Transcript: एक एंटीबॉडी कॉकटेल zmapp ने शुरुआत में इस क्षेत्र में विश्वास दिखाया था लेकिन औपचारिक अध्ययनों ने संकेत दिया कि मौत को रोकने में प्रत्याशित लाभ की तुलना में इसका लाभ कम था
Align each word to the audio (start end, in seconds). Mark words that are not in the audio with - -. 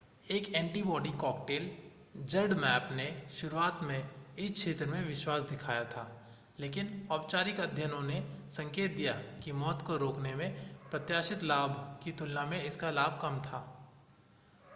एक 0.31 0.47
एंटीबॉडी 0.55 1.09
कॉकटेल 1.19 1.65
zmapp 2.31 2.91
ने 2.91 3.05
शुरुआत 3.31 3.79
में 3.83 3.97
इस 4.39 4.51
क्षेत्र 4.51 4.85
में 4.85 5.03
विश्वास 5.07 5.43
दिखाया 5.43 5.83
था 5.85 6.07
लेकिन 6.59 6.89
औपचारिक 7.11 7.59
अध्ययनों 7.59 8.01
ने 8.01 8.21
संकेत 8.51 8.95
दिया 8.95 9.13
कि 9.43 9.51
मौत 9.55 9.81
को 9.81 9.97
रोकने 9.97 10.33
में 10.35 10.49
प्रत्याशित 10.91 11.43
लाभ 11.43 11.75
की 12.03 12.11
तुलना 12.13 12.45
में 12.45 12.61
इसका 12.63 12.91
लाभ 12.91 13.19
कम 13.21 13.39
था 13.41 13.65